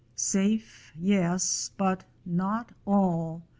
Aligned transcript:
Safe, 0.15 0.93
yes— 0.99 1.69
but 1.85 2.05
not 2.25 2.71
all. 2.87 3.43